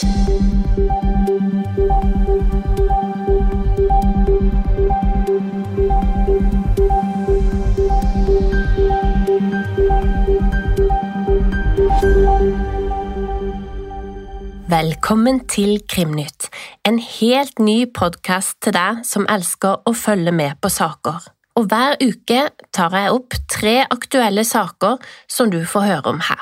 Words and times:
Velkommen 0.00 0.16
til 15.44 15.82
Krimnytt, 15.84 16.48
en 16.88 16.96
helt 16.96 17.58
ny 17.60 17.84
podkast 17.92 18.56
til 18.64 18.72
deg 18.72 19.04
som 19.04 19.28
elsker 19.28 19.84
å 19.84 19.92
følge 19.92 20.32
med 20.32 20.56
på 20.64 20.72
saker. 20.72 21.28
Og 21.60 21.68
hver 21.68 22.00
uke 22.00 22.48
tar 22.72 22.96
jeg 22.96 23.12
opp 23.12 23.36
tre 23.52 23.82
aktuelle 23.84 24.48
saker 24.48 24.96
som 25.28 25.52
du 25.52 25.60
får 25.68 25.90
høre 25.92 26.16
om 26.16 26.24
her. 26.24 26.40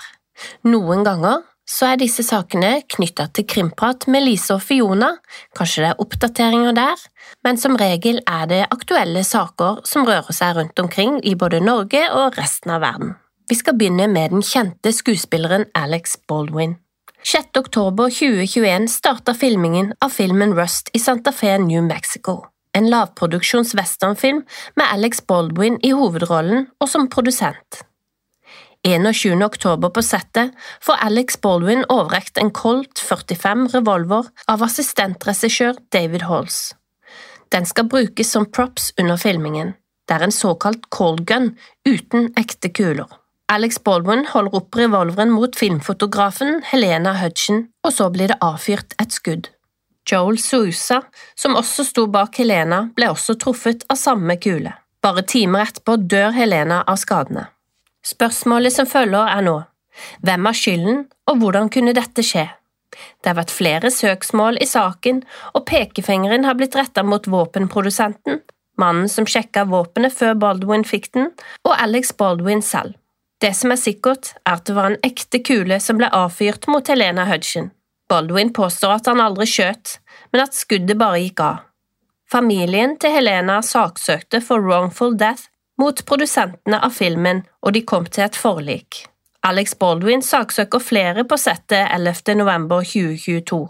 Noen 0.62 1.02
ganger 1.02 1.42
så 1.68 1.90
er 1.92 2.00
disse 2.00 2.24
sakene 2.24 2.80
knytta 2.88 3.28
til 3.36 3.44
Krimprat 3.48 4.06
med 4.08 4.24
Lise 4.24 4.56
og 4.56 4.64
Fiona, 4.64 5.12
kanskje 5.56 5.84
det 5.84 5.90
er 5.92 6.02
oppdateringer 6.02 6.76
der, 6.76 7.06
men 7.44 7.60
som 7.60 7.76
regel 7.76 8.22
er 8.24 8.48
det 8.48 8.64
aktuelle 8.72 9.22
saker 9.26 9.82
som 9.88 10.08
rører 10.08 10.34
seg 10.34 10.56
rundt 10.56 10.80
omkring 10.80 11.20
i 11.28 11.36
både 11.36 11.60
Norge 11.60 12.02
og 12.16 12.38
resten 12.40 12.72
av 12.72 12.82
verden. 12.86 13.16
Vi 13.48 13.56
skal 13.56 13.76
begynne 13.76 14.08
med 14.12 14.32
den 14.32 14.44
kjente 14.44 14.92
skuespilleren 14.92 15.68
Alex 15.76 16.16
Baldwin. 16.28 16.76
6. 17.24 17.50
oktober 17.58 18.12
2021 18.12 18.88
starta 18.92 19.34
filmingen 19.34 19.90
av 20.04 20.12
filmen 20.14 20.54
Rust 20.56 20.88
i 20.94 21.00
Santa 21.02 21.32
Fe, 21.32 21.56
New 21.58 21.82
Mexico. 21.84 22.46
En 22.76 22.88
lavproduksjons 22.92 23.74
westernfilm 23.74 24.44
med 24.76 24.86
Alex 24.86 25.20
Baldwin 25.26 25.80
i 25.82 25.92
hovedrollen 25.96 26.68
og 26.78 26.88
som 26.88 27.08
produsent. 27.10 27.82
21. 28.88 29.42
oktober 29.44 29.90
på 29.90 30.02
settet 30.02 30.54
får 30.80 31.00
Alex 31.04 31.40
Baldwin 31.40 31.84
overrekt 31.88 32.38
en 32.38 32.50
Colt 32.50 32.98
45 32.98 33.68
revolver 33.74 34.28
av 34.48 34.62
assistentregissør 34.64 35.76
David 35.92 36.24
Halls. 36.28 36.74
Den 37.52 37.66
skal 37.66 37.88
brukes 37.88 38.30
som 38.32 38.46
props 38.46 38.92
under 39.00 39.16
filmingen. 39.16 39.74
Det 40.08 40.16
er 40.16 40.24
en 40.24 40.32
såkalt 40.32 40.88
cold 40.94 41.26
gun 41.28 41.50
uten 41.88 42.30
ekte 42.40 42.70
kuler. 42.72 43.08
Alex 43.48 43.78
Baldwin 43.84 44.26
holder 44.28 44.56
opp 44.60 44.76
revolveren 44.76 45.32
mot 45.32 45.56
filmfotografen 45.56 46.62
Helena 46.68 47.14
Hudgen, 47.20 47.68
og 47.84 47.94
så 47.96 48.08
blir 48.12 48.32
det 48.32 48.40
avfyrt 48.44 48.96
et 49.00 49.12
skudd. 49.12 49.48
Joel 50.08 50.40
Sousa, 50.40 51.02
som 51.36 51.56
også 51.56 51.84
sto 51.84 52.06
bak 52.12 52.36
Helena, 52.40 52.86
ble 52.96 53.10
også 53.12 53.36
truffet 53.40 53.84
av 53.88 54.00
samme 54.00 54.36
kule. 54.40 54.72
Bare 55.04 55.24
timer 55.28 55.68
etterpå 55.68 55.96
dør 56.08 56.32
Helena 56.36 56.82
av 56.88 57.00
skadene. 57.00 57.48
Spørsmålet 58.06 58.74
som 58.74 58.86
følger 58.88 59.26
er 59.32 59.42
nå, 59.44 59.56
hvem 60.22 60.46
har 60.46 60.56
skylden, 60.56 61.00
og 61.28 61.40
hvordan 61.40 61.70
kunne 61.72 61.94
dette 61.96 62.22
skje? 62.24 62.46
Det 63.20 63.30
har 63.30 63.38
vært 63.38 63.54
flere 63.54 63.90
søksmål 63.92 64.60
i 64.62 64.68
saken, 64.68 65.22
og 65.54 65.66
pekefingeren 65.68 66.46
har 66.46 66.56
blitt 66.58 66.76
rettet 66.78 67.06
mot 67.06 67.26
våpenprodusenten, 67.30 68.40
mannen 68.78 69.10
som 69.10 69.26
sjekka 69.28 69.66
våpenet 69.68 70.14
før 70.14 70.38
Baldwin 70.38 70.86
fikk 70.86 71.10
den, 71.16 71.32
og 71.66 71.74
Alex 71.76 72.14
Baldwin 72.16 72.62
selv. 72.64 72.96
Det 73.42 73.52
som 73.54 73.70
er 73.70 73.78
sikkert, 73.78 74.32
er 74.46 74.58
at 74.58 74.66
det 74.66 74.74
var 74.74 74.90
en 74.90 75.00
ekte 75.06 75.42
kule 75.46 75.78
som 75.82 75.98
ble 76.00 76.08
avfyrt 76.14 76.66
mot 76.70 76.86
Helena 76.90 77.26
Hudson. 77.28 77.70
Baldwin 78.10 78.50
påstår 78.56 78.96
at 78.96 79.10
han 79.10 79.20
aldri 79.22 79.46
skjøt, 79.46 79.98
men 80.32 80.42
at 80.42 80.56
skuddet 80.56 80.98
bare 80.98 81.20
gikk 81.22 81.42
av. 81.44 81.60
Familien 82.28 82.96
til 83.00 83.14
Helena 83.14 83.60
saksøkte 83.64 84.40
for 84.44 84.64
wrongful 84.64 85.14
death 85.16 85.46
mot 85.78 86.04
produsentene 86.06 86.82
av 86.84 86.94
filmen, 86.94 87.44
og 87.62 87.74
de 87.76 87.84
kom 87.86 88.06
til 88.06 88.26
et 88.26 88.38
forlik. 88.38 89.04
Alex 89.46 89.76
Baldwin 89.78 90.22
saksøker 90.24 90.82
flere 90.82 91.24
på 91.24 91.38
settet 91.40 91.86
11. 91.94 92.34
november 92.40 92.82
2022. 92.82 93.68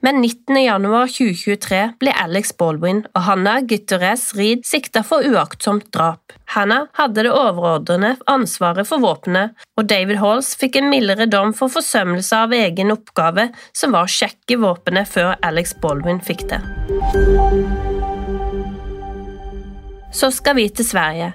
Men 0.00 0.20
19. 0.20 0.56
januar 0.64 1.08
2023 1.08 1.78
ble 2.00 2.12
Alex 2.20 2.52
Baldwin 2.60 3.04
og 3.14 3.22
Hannah 3.28 3.62
Gutterez 3.64 4.26
Reed 4.36 4.64
sikta 4.68 5.04
for 5.06 5.24
uaktsomt 5.24 5.88
drap. 5.94 6.34
Hannah 6.52 6.90
hadde 6.98 7.24
det 7.24 7.32
overordnede 7.32 8.14
ansvaret 8.30 8.88
for 8.88 9.02
våpenet, 9.04 9.54
og 9.78 9.88
David 9.88 10.20
Halls 10.20 10.52
fikk 10.60 10.76
en 10.80 10.90
mildere 10.92 11.28
dom 11.30 11.54
for 11.56 11.72
forsømmelse 11.72 12.44
av 12.44 12.52
egen 12.56 12.92
oppgave, 12.94 13.48
som 13.72 13.96
var 13.96 14.04
å 14.04 14.14
sjekke 14.18 14.60
våpenet 14.60 15.08
før 15.08 15.34
Alex 15.42 15.76
Baldwin 15.80 16.22
fikk 16.24 16.46
det. 16.52 16.60
Så 20.14 20.30
skal 20.30 20.54
vi 20.56 20.68
til 20.70 20.86
Sverige, 20.86 21.32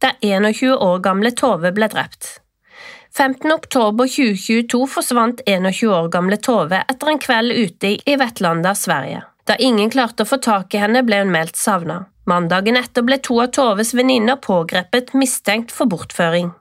der 0.00 0.12
21 0.20 0.72
år 0.72 1.02
gamle 1.04 1.30
Tove 1.36 1.68
ble 1.76 1.88
drept. 1.92 2.38
15. 3.12 3.52
oktober 3.52 4.08
2022 4.08 4.86
forsvant 4.88 5.42
21 5.46 5.90
år 5.92 6.08
gamle 6.14 6.38
Tove 6.40 6.78
etter 6.80 7.10
en 7.12 7.20
kveld 7.20 7.52
ute 7.52 7.90
i 8.08 8.16
Vetlanda, 8.16 8.72
Sverige. 8.72 9.20
Da 9.44 9.58
ingen 9.60 9.92
klarte 9.92 10.24
å 10.24 10.30
få 10.30 10.40
tak 10.40 10.72
i 10.72 10.80
henne, 10.80 11.04
ble 11.04 11.20
hun 11.20 11.34
meldt 11.34 11.60
savna. 11.60 12.06
Mandagen 12.24 12.80
etter 12.80 13.04
ble 13.04 13.20
to 13.20 13.36
av 13.42 13.52
Toves 13.52 13.92
venninner 13.92 14.40
pågrepet 14.40 15.12
mistenkt 15.12 15.74
for 15.76 15.90
bortføring. 15.92 16.54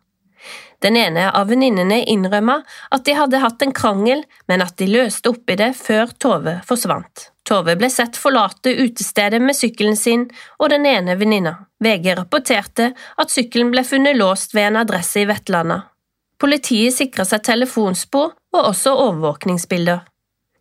Den 0.83 0.97
ene 0.99 1.29
av 1.31 1.47
venninnene 1.53 2.01
innrømma 2.03 2.63
at 2.91 3.05
de 3.07 3.15
hadde 3.15 3.39
hatt 3.39 3.63
en 3.63 3.71
krangel, 3.71 4.25
men 4.51 4.65
at 4.65 4.75
de 4.81 4.91
løste 4.91 5.31
opp 5.31 5.47
i 5.47 5.59
det 5.61 5.71
før 5.79 6.11
Tove 6.19 6.59
forsvant. 6.67 7.29
Tove 7.51 7.75
ble 7.75 7.89
sett 7.91 8.15
forlate 8.15 8.71
utestedet 8.79 9.41
med 9.43 9.57
sykkelen 9.57 9.97
sin 9.99 10.21
og 10.57 10.69
den 10.71 10.85
ene 10.87 11.17
venninna. 11.19 11.57
VG 11.83 12.13
rapporterte 12.15 12.93
at 13.19 13.33
sykkelen 13.33 13.73
ble 13.73 13.83
funnet 13.83 14.15
låst 14.15 14.55
ved 14.55 14.69
en 14.69 14.79
adresse 14.85 15.19
i 15.19 15.27
Vetlanda. 15.27 15.81
Politiet 16.39 16.95
sikra 16.95 17.25
seg 17.27 17.43
telefonspor 17.43 18.31
og 18.55 18.61
også 18.61 18.95
overvåkningsbilder. 19.03 19.99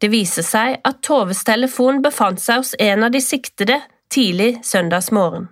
Det 0.03 0.11
viser 0.11 0.43
seg 0.43 0.81
at 0.83 1.01
Toves 1.07 1.45
telefon 1.47 2.03
befant 2.03 2.43
seg 2.43 2.65
hos 2.65 2.75
en 2.81 3.07
av 3.07 3.15
de 3.15 3.23
siktede 3.23 3.79
tidlig 4.11 4.57
søndagsmorgen. 4.67 5.47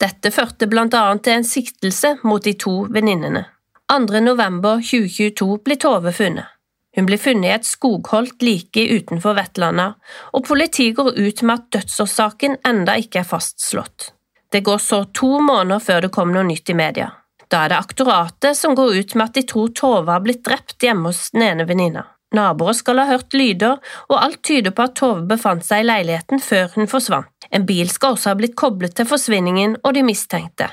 Dette 0.00 0.32
førte 0.34 0.68
blant 0.68 0.94
annet 0.96 1.24
til 1.24 1.38
en 1.38 1.46
siktelse 1.46 2.16
mot 2.24 2.44
de 2.44 2.52
to 2.58 2.82
venninnene. 2.92 3.46
2. 3.90 4.20
november 4.22 4.84
2022 4.84 5.60
ble 5.64 5.80
Tove 5.80 6.12
funnet. 6.14 6.59
Hun 7.00 7.06
ble 7.08 7.16
funnet 7.16 7.48
i 7.48 7.52
et 7.54 7.64
skogholt 7.64 8.42
like 8.44 8.82
utenfor 8.92 9.32
Vetlanda, 9.38 9.94
og 10.36 10.42
politiet 10.44 10.98
går 10.98 11.14
ut 11.16 11.38
med 11.48 11.54
at 11.54 11.78
dødsårsaken 11.78 12.58
enda 12.68 12.98
ikke 13.00 13.22
er 13.22 13.30
fastslått. 13.30 14.10
Det 14.52 14.60
går 14.66 14.82
så 14.84 14.98
to 15.16 15.38
måneder 15.40 15.80
før 15.80 16.04
det 16.04 16.10
kommer 16.12 16.36
noe 16.36 16.50
nytt 16.50 16.68
i 16.68 16.76
media. 16.76 17.06
Da 17.48 17.62
er 17.64 17.72
det 17.72 17.78
aktoratet 17.80 18.58
som 18.58 18.76
går 18.76 18.98
ut 18.98 19.14
med 19.16 19.30
at 19.30 19.38
de 19.38 19.46
tror 19.48 19.72
Tove 19.80 20.12
har 20.12 20.20
blitt 20.26 20.44
drept 20.44 20.76
hjemme 20.84 21.08
hos 21.08 21.30
den 21.32 21.46
ene 21.46 21.64
venninna. 21.70 22.04
Naboer 22.36 22.76
skal 22.76 23.00
ha 23.00 23.08
hørt 23.08 23.32
lyder, 23.32 23.80
og 24.12 24.20
alt 24.20 24.42
tyder 24.44 24.76
på 24.76 24.84
at 24.84 24.98
Tove 25.00 25.24
befant 25.30 25.64
seg 25.64 25.86
i 25.86 25.88
leiligheten 25.88 26.44
før 26.44 26.68
hun 26.76 26.90
forsvant. 26.90 27.32
En 27.48 27.64
bil 27.64 27.88
skal 27.88 28.18
også 28.18 28.34
ha 28.34 28.36
blitt 28.42 28.60
koblet 28.60 28.92
til 29.00 29.08
forsvinningen 29.08 29.80
og 29.80 29.96
de 29.96 30.04
mistenkte. 30.04 30.68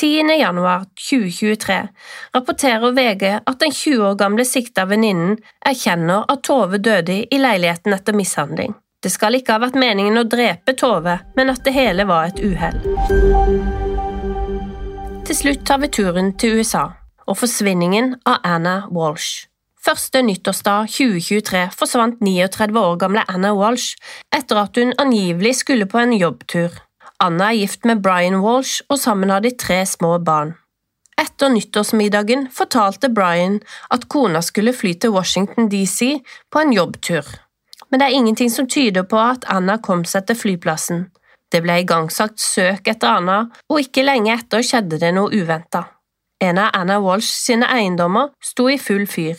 10. 0.00 0.38
januar 0.38 0.84
2023 1.10 1.88
rapporterer 2.34 2.92
VG 2.92 3.40
at 3.46 3.60
den 3.60 3.72
20 3.72 4.02
år 4.04 4.18
gamle 4.20 4.44
sikta 4.44 4.84
venninnen 4.84 5.38
erkjenner 5.64 6.26
at 6.28 6.42
Tove 6.44 6.76
døde 6.84 7.22
i 7.24 7.38
leiligheten 7.40 7.96
etter 7.96 8.12
mishandling. 8.12 8.74
Det 9.00 9.08
skal 9.14 9.38
ikke 9.38 9.56
ha 9.56 9.62
vært 9.62 9.78
meningen 9.80 10.20
å 10.20 10.26
drepe 10.28 10.74
Tove, 10.76 11.16
men 11.36 11.48
at 11.48 11.64
det 11.64 11.72
hele 11.72 12.04
var 12.08 12.28
et 12.28 12.42
uhell. 12.44 12.76
Til 15.26 15.40
slutt 15.40 15.64
tar 15.64 15.80
vi 15.80 15.88
turen 15.88 16.32
til 16.36 16.60
USA 16.60 16.90
og 17.26 17.40
forsvinningen 17.40 18.18
av 18.28 18.44
Anna 18.44 18.76
Walsh. 18.92 19.46
Første 19.80 20.20
nyttårsdag 20.26 20.90
2023 20.92 21.68
forsvant 21.72 22.20
39 22.20 22.82
år 22.82 22.96
gamle 23.00 23.24
Anna 23.32 23.54
Walsh 23.56 23.96
etter 24.34 24.60
at 24.60 24.76
hun 24.76 24.92
angivelig 25.00 25.62
skulle 25.62 25.88
på 25.88 26.04
en 26.04 26.12
jobbtur. 26.12 26.74
Anna 27.22 27.50
er 27.50 27.62
gift 27.62 27.86
med 27.88 28.02
Brian 28.04 28.42
Walsh, 28.44 28.82
og 28.90 28.98
sammen 29.00 29.30
har 29.32 29.40
de 29.40 29.54
tre 29.56 29.80
små 29.88 30.18
barn. 30.18 30.54
Etter 31.16 31.48
nyttårsmiddagen 31.48 32.48
fortalte 32.52 33.08
Brian 33.08 33.60
at 33.90 34.04
kona 34.12 34.42
skulle 34.44 34.74
fly 34.76 34.92
til 35.00 35.14
Washington 35.14 35.70
DC 35.72 36.20
på 36.52 36.60
en 36.60 36.74
jobbtur, 36.76 37.24
men 37.88 38.00
det 38.00 38.08
er 38.08 38.18
ingenting 38.18 38.52
som 38.52 38.68
tyder 38.68 39.06
på 39.08 39.16
at 39.16 39.48
Anna 39.48 39.78
kom 39.80 40.04
seg 40.04 40.26
til 40.28 40.36
flyplassen. 40.36 41.06
Det 41.52 41.62
ble 41.64 41.78
igangsatt 41.80 42.40
søk 42.42 42.88
etter 42.90 43.16
Anna, 43.20 43.38
og 43.70 43.80
ikke 43.80 44.04
lenge 44.04 44.34
etter 44.34 44.64
skjedde 44.66 45.00
det 45.00 45.14
noe 45.16 45.32
uventa. 45.32 45.86
En 46.42 46.58
av 46.60 46.74
Anna 46.76 46.98
Walsh 47.00 47.32
sine 47.32 47.68
eiendommer 47.72 48.34
sto 48.44 48.68
i 48.68 48.76
full 48.76 49.06
fyr. 49.08 49.38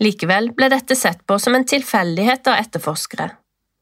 Likevel 0.00 0.52
ble 0.54 0.70
dette 0.70 0.94
sett 0.94 1.24
på 1.26 1.40
som 1.42 1.56
en 1.58 1.66
tilfeldighet 1.66 2.46
av 2.46 2.60
etterforskere. 2.62 3.32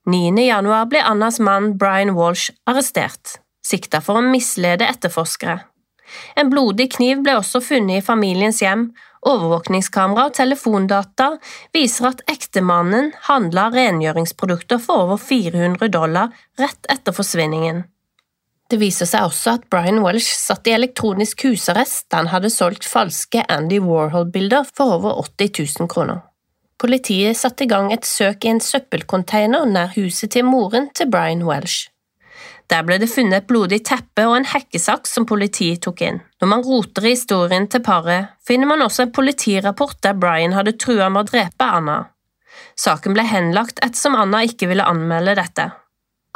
9. 0.09 0.39
januar 0.41 0.87
ble 0.89 1.03
Annas 1.05 1.37
mann 1.39 1.75
Brian 1.77 2.15
Walsh 2.17 2.55
arrestert, 2.71 3.37
sikta 3.61 4.01
for 4.01 4.17
å 4.17 4.25
mislede 4.25 4.87
etterforskere. 4.89 5.59
En 6.41 6.49
blodig 6.49 6.87
kniv 6.95 7.21
ble 7.27 7.35
også 7.37 7.61
funnet 7.61 8.01
i 8.01 8.07
familiens 8.07 8.63
hjem, 8.65 8.89
Overvåkningskamera 9.27 10.29
og 10.29 10.35
telefondata 10.39 11.33
viser 11.75 12.13
at 12.13 12.21
ektemannen 12.31 13.11
handla 13.27 13.67
rengjøringsprodukter 13.75 14.79
for 14.83 15.09
over 15.09 15.19
400 15.19 15.91
dollar 15.91 16.31
rett 16.61 16.87
etter 16.89 17.17
forsvinningen. 17.17 17.83
Det 18.69 18.79
viser 18.79 19.09
seg 19.09 19.27
også 19.27 19.57
at 19.57 19.67
Brian 19.73 20.03
Welsh 20.05 20.31
satt 20.37 20.69
i 20.69 20.77
elektronisk 20.77 21.47
husarrest 21.49 22.07
da 22.13 22.23
han 22.23 22.31
hadde 22.31 22.53
solgt 22.53 22.87
falske 22.87 23.43
Andy 23.49 23.81
Warhol-bilder 23.83 24.69
for 24.71 25.01
over 25.01 25.19
80 25.25 25.65
000 25.81 25.91
kroner. 25.91 26.28
Politiet 26.79 27.35
satte 27.35 27.65
i 27.67 27.71
gang 27.71 27.91
et 27.91 28.07
søk 28.07 28.45
i 28.47 28.53
en 28.53 28.61
søppelcontainer 28.63 29.67
nær 29.67 29.95
huset 29.97 30.31
til 30.31 30.45
moren 30.47 30.87
til 30.95 31.09
Brian 31.11 31.43
Welsh. 31.43 31.89
Der 32.71 32.85
ble 32.85 32.99
det 33.03 33.09
funnet 33.11 33.43
et 33.43 33.49
blodig 33.49 33.81
teppe 33.89 34.27
og 34.29 34.37
en 34.37 34.47
hekkesaks 34.47 35.17
som 35.17 35.27
politiet 35.27 35.81
tok 35.83 36.05
inn. 36.07 36.21
Når 36.39 36.51
man 36.53 36.63
roter 36.63 37.09
i 37.09 37.15
historien 37.17 37.67
til 37.67 37.83
paret, 37.83 38.29
finner 38.47 38.71
man 38.71 38.85
også 38.85 39.07
en 39.07 39.15
politirapport 39.17 39.99
der 40.05 40.15
Brian 40.15 40.55
hadde 40.55 40.77
trua 40.79 41.09
med 41.11 41.25
å 41.25 41.31
drepe 41.33 41.67
Anna. 41.81 41.99
Saken 42.79 43.17
ble 43.17 43.25
henlagt 43.27 43.83
ettersom 43.83 44.15
Anna 44.19 44.45
ikke 44.47 44.69
ville 44.71 44.87
anmelde 44.87 45.35
dette. 45.41 45.71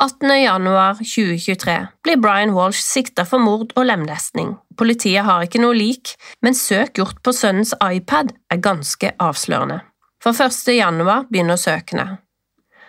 18. 0.03 0.27
januar 0.41 0.99
2023 1.05 1.77
blir 2.03 2.19
Brian 2.19 2.56
Walsh 2.56 2.83
sikta 2.83 3.29
for 3.29 3.39
mord 3.39 3.77
og 3.77 3.87
lemlestning. 3.87 4.56
Politiet 4.75 5.29
har 5.29 5.44
ikke 5.47 5.62
noe 5.62 5.77
lik, 5.79 6.17
men 6.43 6.59
søk 6.59 6.97
gjort 6.99 7.23
på 7.23 7.37
sønnens 7.37 7.77
iPad 7.79 8.33
er 8.50 8.65
ganske 8.65 9.15
avslørende. 9.23 9.83
For 10.23 10.33
1. 10.33 10.77
januar 10.77 11.25
begynner 11.31 11.57
søkene. 11.57 12.19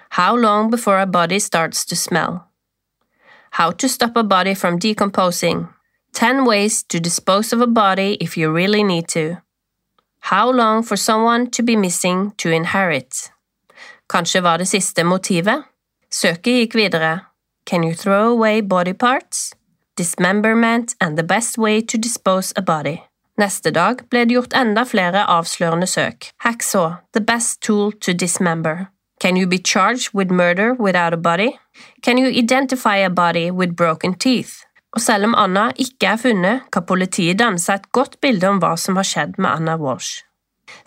How 0.09 0.35
long 0.35 0.71
before 0.71 1.01
a 1.01 1.06
body 1.06 1.39
starts 1.39 1.85
to 1.85 1.95
smell? 1.95 2.33
How 3.51 3.71
to 3.71 3.89
stop 3.89 4.18
a 4.18 4.24
body 4.24 4.56
from 4.56 4.80
decomposing. 4.80 5.68
10 6.13 6.45
ways 6.45 6.83
to 6.83 7.00
dispose 7.00 7.56
of 7.56 7.62
a 7.62 7.68
body 7.68 8.18
if 8.21 8.38
you 8.38 8.56
really 8.56 8.83
need 8.83 9.07
to. 9.07 9.38
How 10.19 10.51
long 10.51 10.83
for 10.83 10.95
someone 10.95 11.50
to 11.51 11.63
be 11.63 11.75
missing 11.75 12.31
to 12.38 12.50
inherit? 12.50 13.31
Kanskje 14.09 14.41
var 14.41 14.57
det 14.57 14.65
siste 14.65 15.03
motivet? 15.03 15.63
Søket 16.12 16.44
gikk 16.44 16.75
videre. 16.75 17.19
Can 17.65 17.83
you 17.83 17.94
throw 17.95 18.31
away 18.31 18.62
body 18.62 18.94
parts? 18.94 19.56
Dismemberment 19.97 20.95
and 21.01 21.18
the 21.18 21.24
best 21.24 21.57
way 21.57 21.81
to 21.81 21.97
dispose 21.97 22.53
a 22.56 22.62
body. 22.62 23.01
Neste 23.43 23.73
dag 23.75 24.05
ble 24.07 24.23
det 24.23 24.37
gjort 24.37 24.53
enda 24.55 24.85
flere 24.87 25.25
avslørende 25.27 25.87
søk. 25.89 26.29
Hacksaw, 26.45 26.93
the 27.11 27.19
best 27.19 27.59
tool 27.61 27.91
to 27.91 28.13
dismember. 28.13 28.87
Can 29.19 29.37
you 29.37 29.47
be 29.47 29.57
charged 29.57 30.13
with 30.13 30.31
murder 30.31 30.73
without 30.79 31.13
a 31.13 31.17
body? 31.17 31.49
Can 32.03 32.17
you 32.17 32.27
identify 32.27 32.97
a 32.97 33.09
body 33.09 33.51
with 33.51 33.75
broken 33.75 34.13
teeth? 34.13 34.53
Og 34.95 35.01
selv 35.01 35.25
om 35.25 35.35
Anna 35.35 35.71
ikke 35.75 36.13
er 36.13 36.21
funnet, 36.21 36.61
kan 36.71 36.85
politiet 36.85 37.39
danne 37.39 37.59
seg 37.59 37.81
et 37.81 37.91
godt 37.91 38.19
bilde 38.21 38.47
om 38.47 38.61
hva 38.63 38.75
som 38.77 38.99
har 38.99 39.07
skjedd 39.09 39.35
med 39.41 39.49
Anna 39.49 39.75
Walsh. 39.81 40.23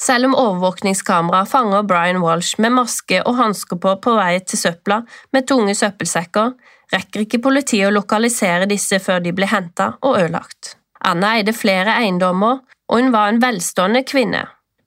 Selv 0.01 0.31
om 0.31 0.39
overvåkningskamera 0.39 1.45
fanger 1.51 1.83
Brian 1.83 2.23
Walsh 2.25 2.61
med 2.63 2.73
maske 2.79 3.21
og 3.27 3.37
hansker 3.41 3.81
på 3.83 3.99
på 4.01 4.17
vei 4.17 4.39
til 4.41 4.63
søpla 4.63 5.03
med 5.33 5.49
tunge 5.51 5.75
søppelsekker, 5.77 6.57
rekker 6.95 7.27
ikke 7.27 7.43
politiet 7.43 7.91
å 7.91 7.95
lokalisere 7.99 8.71
disse 8.71 9.03
før 9.03 9.21
de 9.21 9.35
blir 9.37 9.53
henta 9.53 9.93
og 10.01 10.21
ødelagt. 10.23 10.77
Anna 11.07 11.37
eide 11.39 11.55
flere 11.55 11.95
eiendommer, 12.01 12.61
og 12.91 13.01
hun 13.01 13.13
var 13.15 13.31
en 13.31 13.41
velstående 13.43 14.03
kvinne. 14.07 14.43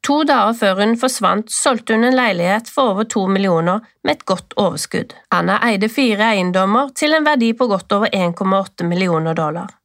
To 0.08 0.22
dager 0.28 0.56
før 0.56 0.80
hun 0.80 0.96
forsvant, 1.00 1.52
solgte 1.52 1.96
hun 1.96 2.08
en 2.08 2.16
leilighet 2.16 2.70
for 2.72 2.94
over 2.94 3.08
to 3.08 3.26
millioner 3.28 3.84
med 4.04 4.18
et 4.18 4.26
godt 4.28 4.56
overskudd. 4.60 5.14
Anna 5.36 5.60
eide 5.68 5.90
fire 5.92 6.32
eiendommer 6.34 6.94
til 6.96 7.16
en 7.16 7.28
verdi 7.28 7.52
på 7.54 7.68
godt 7.72 7.92
over 7.98 8.12
1,8 8.16 8.88
millioner 8.88 9.36
dollar. 9.36 9.76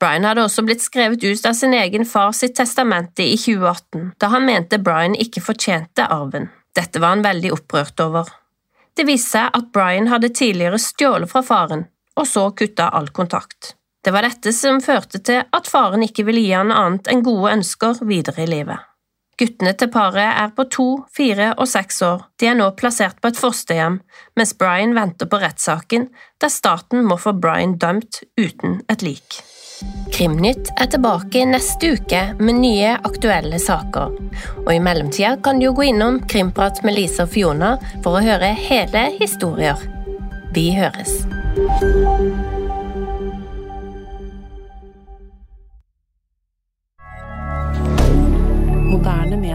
Brian 0.00 0.26
hadde 0.26 0.44
også 0.44 0.64
blitt 0.66 0.82
skrevet 0.82 1.22
ut 1.24 1.46
av 1.46 1.54
sin 1.58 1.74
egen 1.74 2.04
far 2.06 2.32
sitt 2.36 2.56
testamente 2.58 3.24
i 3.24 3.36
2018, 3.38 4.10
da 4.20 4.30
han 4.34 4.46
mente 4.46 4.78
Brian 4.82 5.14
ikke 5.14 5.42
fortjente 5.42 6.06
arven. 6.10 6.50
Dette 6.74 7.00
var 7.00 7.14
han 7.14 7.24
veldig 7.24 7.54
opprørt 7.54 8.02
over. 8.02 8.28
Det 8.94 9.06
viste 9.06 9.38
seg 9.38 9.54
at 9.58 9.70
Brian 9.74 10.10
hadde 10.10 10.34
tidligere 10.34 10.78
stjålet 10.82 11.30
fra 11.30 11.42
faren, 11.46 11.86
og 12.18 12.28
så 12.30 12.50
kutta 12.54 12.90
all 12.94 13.08
kontakt. 13.14 13.74
Det 14.04 14.12
var 14.12 14.26
dette 14.26 14.52
som 14.52 14.82
førte 14.84 15.20
til 15.24 15.46
at 15.48 15.70
faren 15.70 16.04
ikke 16.04 16.26
ville 16.28 16.42
gi 16.44 16.52
han 16.52 16.72
annet 16.74 17.08
enn 17.08 17.24
gode 17.24 17.54
ønsker 17.56 18.02
videre 18.04 18.44
i 18.44 18.50
livet. 18.50 18.90
Guttene 19.40 19.72
til 19.74 19.90
paret 19.90 20.28
er 20.28 20.52
på 20.54 20.66
to, 20.70 20.86
fire 21.10 21.48
og 21.58 21.66
seks 21.66 22.02
år, 22.06 22.20
de 22.38 22.52
er 22.52 22.58
nå 22.58 22.68
plassert 22.78 23.16
på 23.18 23.32
et 23.32 23.40
fosterhjem, 23.40 23.96
mens 24.38 24.54
Brian 24.60 24.94
venter 24.94 25.26
på 25.26 25.40
rettssaken, 25.42 26.06
der 26.38 26.52
staten 26.52 27.02
må 27.08 27.18
få 27.18 27.34
Brian 27.34 27.74
dømt 27.82 28.22
uten 28.38 28.78
et 28.92 29.02
lik. 29.02 29.40
Krimnytt 30.14 30.70
er 30.78 30.86
tilbake 30.92 31.42
neste 31.50 31.96
uke 31.96 32.20
med 32.38 32.60
nye 32.60 32.94
aktuelle 32.94 33.58
saker. 33.58 34.14
Og 34.62 34.70
i 34.70 34.78
mellomtida 34.78 35.34
kan 35.42 35.58
du 35.58 35.66
jo 35.66 35.74
gå 35.80 35.88
innom 35.90 36.20
Krimprat 36.30 36.84
med 36.86 36.94
Lise 36.94 37.26
og 37.26 37.34
Fiona 37.34 37.74
for 38.04 38.14
å 38.14 38.24
høre 38.24 38.54
hele 38.54 39.08
historier. 39.18 39.80
Vi 40.54 40.70
høres. 40.78 41.24